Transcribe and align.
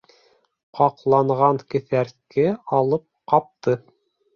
Ҡаҡланған 0.79 1.61
кеҫәртке 1.75 2.49
алып 2.83 3.09
ҡапты. 3.35 3.83